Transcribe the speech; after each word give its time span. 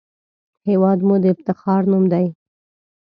هېواد 0.67 0.99
مو 1.07 1.15
د 1.23 1.25
افتخار 1.33 1.81
نوم 1.91 2.03
دی 2.13 2.27